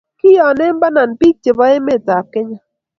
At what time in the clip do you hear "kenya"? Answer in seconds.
2.33-2.59